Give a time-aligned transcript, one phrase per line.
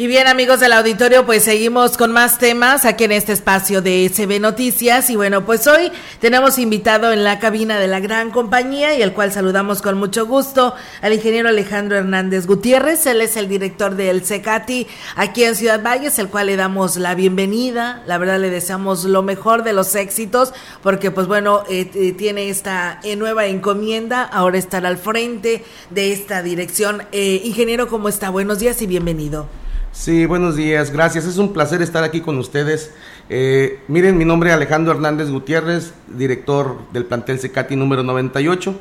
[0.00, 4.08] Y bien amigos del auditorio, pues seguimos con más temas aquí en este espacio de
[4.08, 5.10] CB Noticias.
[5.10, 5.90] Y bueno, pues hoy
[6.20, 10.24] tenemos invitado en la cabina de la gran compañía y el cual saludamos con mucho
[10.24, 10.72] gusto
[11.02, 13.06] al ingeniero Alejandro Hernández Gutiérrez.
[13.06, 14.86] Él es el director del CECATI
[15.16, 18.04] aquí en Ciudad Valles, el cual le damos la bienvenida.
[18.06, 22.50] La verdad le deseamos lo mejor de los éxitos porque pues bueno, eh, eh, tiene
[22.50, 27.02] esta eh, nueva encomienda, ahora estar al frente de esta dirección.
[27.10, 28.30] ingeniero, ¿cómo está?
[28.30, 29.48] Buenos días y bienvenido.
[29.98, 31.24] Sí, buenos días, gracias.
[31.24, 32.94] Es un placer estar aquí con ustedes.
[33.28, 38.78] Eh, miren, mi nombre es Alejandro Hernández Gutiérrez, director del plantel Secati número 98.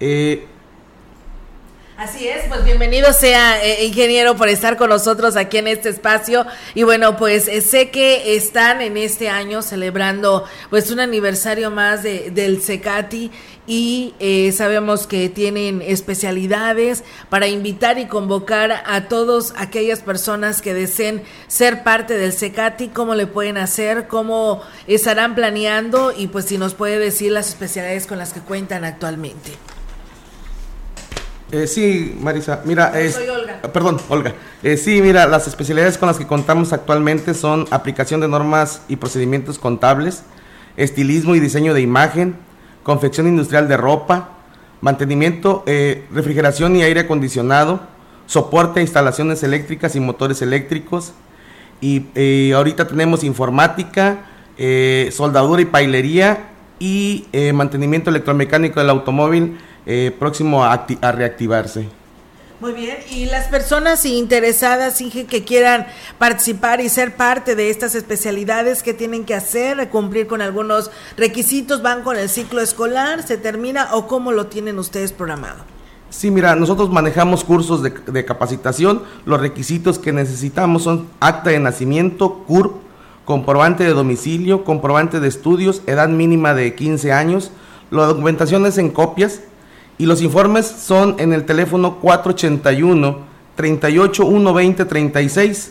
[0.00, 0.46] Eh,
[1.98, 6.44] Así es, pues bienvenido sea eh, ingeniero por estar con nosotros aquí en este espacio.
[6.74, 12.02] Y bueno pues eh, sé que están en este año celebrando pues un aniversario más
[12.02, 13.30] de, del Secati
[13.66, 20.74] y eh, sabemos que tienen especialidades para invitar y convocar a todas aquellas personas que
[20.74, 26.58] deseen ser parte del Secati, cómo le pueden hacer, cómo estarán planeando y pues si
[26.58, 29.52] nos puede decir las especialidades con las que cuentan actualmente.
[31.52, 33.62] Eh, sí, Marisa, mira, es, soy Olga.
[33.72, 34.34] Perdón, Olga.
[34.64, 38.96] Eh, sí, mira, las especialidades con las que contamos actualmente son aplicación de normas y
[38.96, 40.24] procedimientos contables,
[40.76, 42.34] estilismo y diseño de imagen,
[42.82, 44.30] confección industrial de ropa,
[44.80, 47.80] mantenimiento, eh, refrigeración y aire acondicionado,
[48.26, 51.12] soporte a instalaciones eléctricas y motores eléctricos.
[51.80, 54.26] Y eh, ahorita tenemos informática,
[55.12, 61.88] soldadura y pailería y mantenimiento electromecánico del automóvil eh, próximo a, reactivarse.
[62.58, 65.86] Muy bien, y las personas interesadas, Inge, que quieran
[66.18, 69.88] participar y ser parte de estas especialidades, ¿qué tienen que hacer?
[69.90, 71.82] ¿Cumplir con algunos requisitos?
[71.82, 73.22] ¿Van con el ciclo escolar?
[73.22, 75.64] ¿Se termina o cómo lo tienen ustedes programado?
[76.10, 79.02] Sí, mira, nosotros manejamos cursos de, de capacitación.
[79.24, 82.74] Los requisitos que necesitamos son acta de nacimiento, CURP,
[83.24, 87.52] comprobante de domicilio, comprobante de estudios, edad mínima de 15 años.
[87.90, 89.42] La documentación es en copias
[89.98, 95.70] y los informes son en el teléfono 481 3812036.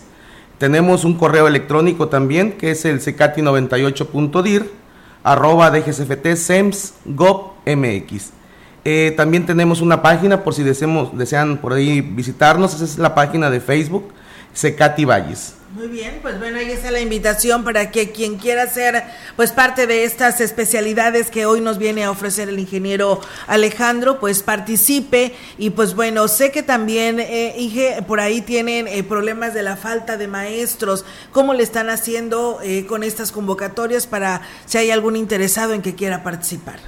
[0.58, 4.72] Tenemos un correo electrónico también que es el secati98.dir
[5.24, 8.31] arroba dgsft sems mx.
[8.88, 13.50] Eh, también tenemos una página por si desean por ahí visitarnos, esa es la página
[13.50, 14.13] de Facebook
[14.53, 15.56] Secati Valles.
[15.75, 19.03] Muy bien, pues bueno, ahí está la invitación para que quien quiera ser
[19.36, 24.41] pues parte de estas especialidades que hoy nos viene a ofrecer el ingeniero Alejandro, pues
[24.41, 25.36] participe.
[25.58, 30.16] Y pues bueno, sé que también eh, por ahí tienen eh, problemas de la falta
[30.16, 31.03] de maestros,
[31.34, 35.94] ¿cómo le están haciendo eh, con estas convocatorias para si hay algún interesado en que
[35.94, 36.80] quiera participar?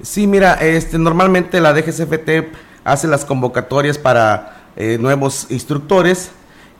[0.00, 6.30] Sí, mira, este normalmente la DGCFT hace las convocatorias para eh, nuevos instructores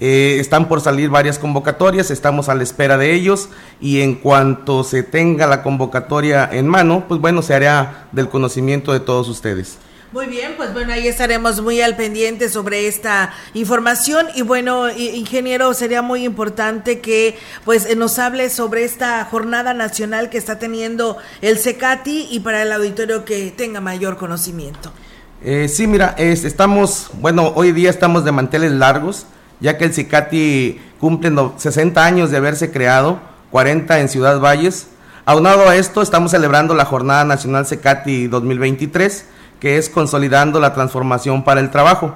[0.05, 3.49] eh, están por salir varias convocatorias, estamos a la espera de ellos
[3.81, 8.93] y en cuanto se tenga la convocatoria en mano, pues bueno, se hará del conocimiento
[8.93, 9.79] de todos ustedes.
[10.11, 15.73] Muy bien, pues bueno, ahí estaremos muy al pendiente sobre esta información y bueno, ingeniero,
[15.73, 21.59] sería muy importante que pues nos hable sobre esta jornada nacional que está teniendo el
[21.61, 24.93] CECATI y para el auditorio que tenga mayor conocimiento.
[25.45, 29.27] Eh, sí, mira, estamos, bueno, hoy día estamos de manteles largos
[29.62, 33.21] ya que el CICATI cumple 60 años de haberse creado,
[33.53, 34.89] 40 en Ciudad Valles.
[35.25, 39.25] Aunado a esto, estamos celebrando la Jornada Nacional CICATI 2023,
[39.61, 42.12] que es consolidando la transformación para el trabajo,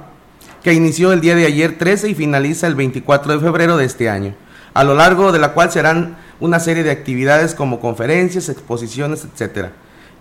[0.64, 4.10] que inició el día de ayer 13 y finaliza el 24 de febrero de este
[4.10, 4.34] año,
[4.74, 9.68] a lo largo de la cual serán una serie de actividades como conferencias, exposiciones, etc.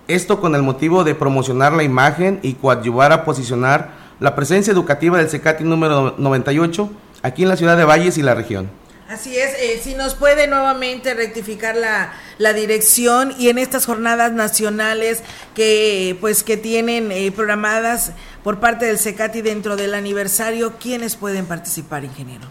[0.07, 5.17] Esto con el motivo de promocionar la imagen y coadyuvar a posicionar la presencia educativa
[5.17, 6.89] del CECATI número 98
[7.21, 8.69] aquí en la ciudad de Valles y la región.
[9.07, 14.31] Así es, eh, si nos puede nuevamente rectificar la, la, dirección y en estas jornadas
[14.31, 15.21] nacionales
[15.53, 18.13] que pues que tienen eh, programadas
[18.43, 22.45] por parte del CECATI dentro del aniversario, ¿quiénes pueden participar, ingeniero?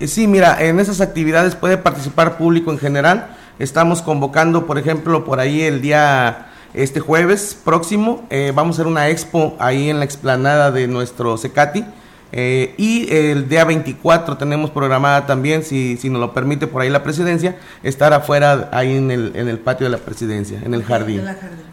[0.00, 3.36] Eh, sí, mira, en esas actividades puede participar público en general.
[3.58, 9.10] Estamos convocando, por ejemplo, por ahí el día este jueves próximo, vamos a hacer una
[9.10, 11.84] expo ahí en la explanada de nuestro CECATI
[12.32, 16.90] eh, y el día 24 tenemos programada también, si, si nos lo permite por ahí
[16.90, 20.84] la presidencia, estar afuera ahí en el, en el patio de la presidencia, en el
[20.84, 21.22] jardín.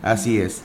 [0.01, 0.61] Así es.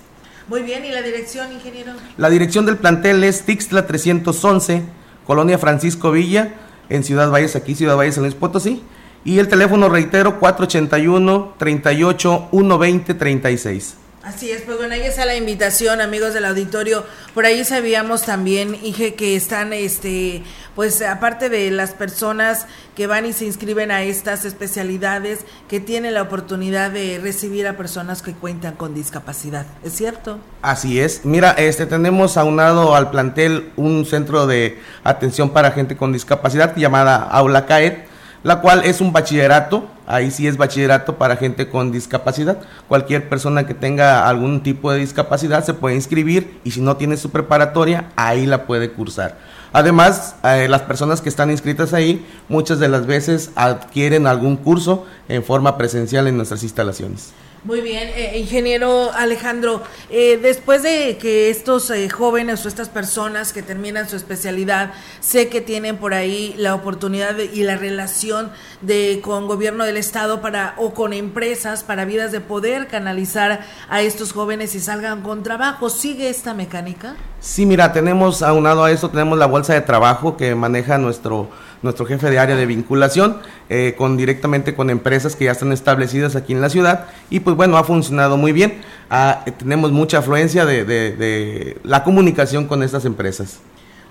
[0.48, 1.92] Muy bien, ¿y la dirección, ingeniero?
[2.16, 4.82] La dirección del plantel es Tixtla 311,
[5.26, 6.54] Colonia Francisco Villa,
[6.88, 8.82] en Ciudad Valles, aquí Ciudad Valles, en Luis Potosí.
[9.24, 13.96] Y el teléfono, reitero, 481 38 120 36.
[14.22, 17.04] Así es, pues bueno, ahí está la invitación, amigos del auditorio.
[17.34, 20.44] Por ahí sabíamos también, dije que están, este,
[20.76, 26.14] pues aparte de las personas que van y se inscriben a estas especialidades, que tienen
[26.14, 30.38] la oportunidad de recibir a personas que cuentan con discapacidad, ¿es cierto?
[30.62, 31.24] Así es.
[31.24, 37.16] Mira, este tenemos aunado al plantel un centro de atención para gente con discapacidad llamada
[37.16, 42.58] Aula CAET la cual es un bachillerato, ahí sí es bachillerato para gente con discapacidad.
[42.86, 47.16] Cualquier persona que tenga algún tipo de discapacidad se puede inscribir y si no tiene
[47.16, 49.38] su preparatoria, ahí la puede cursar.
[49.72, 55.06] Además, eh, las personas que están inscritas ahí muchas de las veces adquieren algún curso
[55.28, 57.32] en forma presencial en nuestras instalaciones.
[57.64, 63.52] Muy bien, eh, ingeniero Alejandro, eh, después de que estos eh, jóvenes o estas personas
[63.52, 68.50] que terminan su especialidad, sé que tienen por ahí la oportunidad y la relación
[68.80, 74.02] de con gobierno del estado para o con empresas para vidas de poder canalizar a
[74.02, 75.88] estos jóvenes y salgan con trabajo.
[75.88, 77.14] ¿Sigue esta mecánica?
[77.42, 81.48] Sí, mira, tenemos aunado a eso tenemos la bolsa de trabajo que maneja nuestro
[81.82, 86.36] nuestro jefe de área de vinculación, eh, con directamente con empresas que ya están establecidas
[86.36, 88.80] aquí en la ciudad y pues bueno, ha funcionado muy bien.
[89.10, 93.58] Ah, tenemos mucha afluencia de, de la comunicación con estas empresas.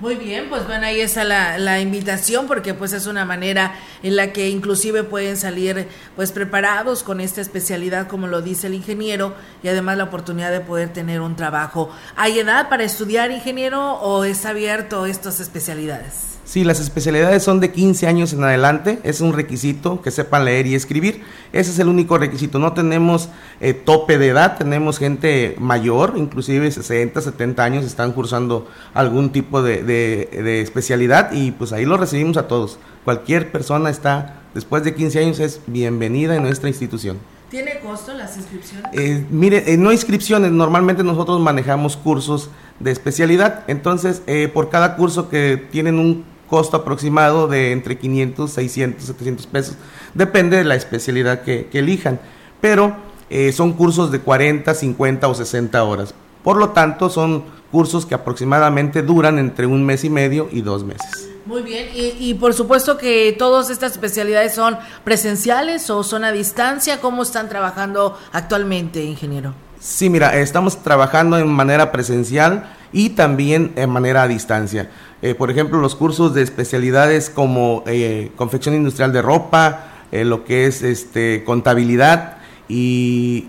[0.02, 4.16] Muy bien, pues bueno, ahí está la, la, invitación porque pues es una manera en
[4.16, 9.36] la que inclusive pueden salir pues preparados con esta especialidad como lo dice el ingeniero
[9.62, 11.96] y además la oportunidad de poder tener un trabajo.
[12.16, 16.31] ¿Hay edad para estudiar ingeniero o está abierto estas especialidades?
[16.52, 20.68] Sí, las especialidades son de 15 años en adelante, es un requisito que sepan leer
[20.68, 23.30] y escribir, ese es el único requisito, no tenemos
[23.62, 29.64] eh, tope de edad, tenemos gente mayor, inclusive 60, 70 años están cursando algún tipo
[29.64, 34.94] de, de, especialidad y pues ahí lo recibimos a todos, cualquier persona está, después de
[34.94, 37.18] 15 años es bienvenida en nuestra institución.
[37.50, 38.92] ¿Tiene costo las inscripciones?
[38.92, 42.50] Eh, mire, eh, no inscripciones, normalmente nosotros manejamos cursos
[42.82, 44.22] de especialidad, entonces
[44.54, 49.78] por cada curso que tienen un costo aproximado de entre 500, 600, 700 pesos.
[50.14, 52.20] Depende de la especialidad que, elijan.
[52.60, 52.98] Pero
[53.30, 56.14] eh, son cursos de 40, 50 o 60 horas.
[56.44, 60.84] Por lo tanto, son cursos que aproximadamente duran entre un mes y medio y dos
[60.84, 61.30] meses.
[61.46, 66.32] Muy bien, y, y, por supuesto que todas estas especialidades son presenciales o son a
[66.32, 67.00] distancia.
[67.00, 69.54] ¿Cómo están trabajando actualmente, ingeniero?
[69.80, 74.90] Sí, mira, estamos trabajando en manera presencial y también en manera a distancia.
[75.22, 80.44] Eh, por ejemplo, los cursos de especialidades como eh, confección industrial de ropa, eh, lo
[80.44, 83.48] que es este contabilidad y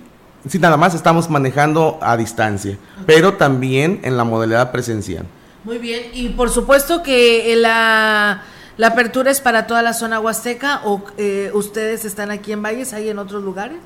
[0.49, 5.27] sí, nada más estamos manejando a distancia, pero también en la modalidad presencial.
[5.65, 8.43] Muy bien, y por supuesto que la,
[8.77, 11.05] la apertura es para toda la zona huasteca o
[11.55, 13.79] ustedes están aquí en Valles, ¿hay en otros lugares?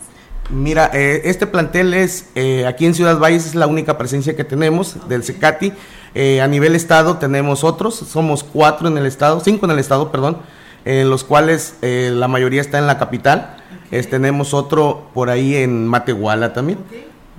[0.48, 2.26] Mira, este plantel es,
[2.66, 5.72] aquí en Ciudad Valles es la única presencia que tenemos del CECATI.
[6.14, 10.10] Eh, a nivel estado tenemos otros, somos cuatro en el estado, cinco en el estado,
[10.10, 10.38] perdón,
[10.86, 13.56] en los cuales eh, la mayoría está en la capital.
[13.90, 16.78] tenemos otro por ahí en Matehuala también.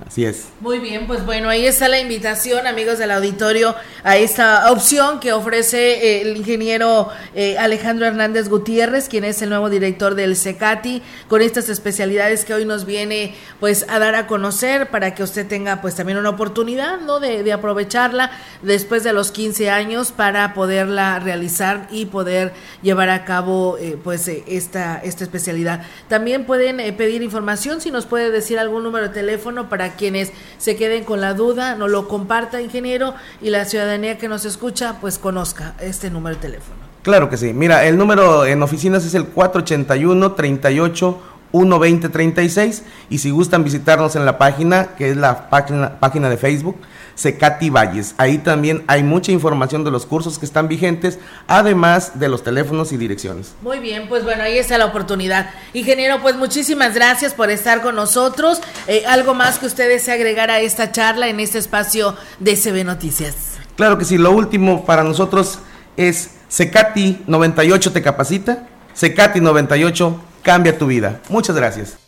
[0.08, 0.48] Así es.
[0.60, 5.34] Muy bien, pues bueno, ahí está la invitación, amigos del auditorio, a esta opción que
[5.34, 11.02] ofrece eh, el ingeniero eh, Alejandro Hernández Gutiérrez, quien es el nuevo director del CECATI,
[11.28, 15.46] con estas especialidades que hoy nos viene pues a dar a conocer para que usted
[15.46, 17.20] tenga pues también una oportunidad, ¿no?
[17.20, 18.30] De, de aprovecharla
[18.62, 24.26] después de los 15 años para poderla realizar y poder llevar a cabo eh, pues
[24.26, 25.82] esta, esta especialidad.
[26.08, 30.76] También pueden pedir información, si nos puede decir algún número de teléfono para quienes se
[30.76, 35.18] queden con la duda, no lo comparta, ingeniero, y la ciudadanía que nos escucha, pues
[35.18, 36.78] conozca este número de teléfono.
[37.02, 37.52] Claro que sí.
[37.52, 44.24] Mira, el número en oficinas es el 481 38 12036 y si gustan visitarnos en
[44.24, 46.76] la página, que es la página de Facebook,
[47.18, 48.14] Secati Valles.
[48.16, 52.92] Ahí también hay mucha información de los cursos que están vigentes, además de los teléfonos
[52.92, 53.54] y direcciones.
[53.60, 55.50] Muy bien, pues bueno, ahí está la oportunidad.
[55.74, 58.60] Ingeniero, pues muchísimas gracias por estar con nosotros.
[58.86, 62.84] Eh, ¿Algo más que usted desee agregar a esta charla en este espacio de CB
[62.84, 63.34] Noticias?
[63.74, 65.58] Claro que sí, lo último para nosotros
[65.96, 71.20] es Secati 98 te capacita, Secati 98 cambia tu vida.
[71.28, 72.07] Muchas gracias.